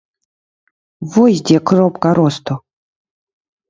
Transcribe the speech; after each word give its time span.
Вось 1.13 1.45
дзе 1.51 1.57
кропка 1.71 2.09
росту! 2.23 2.53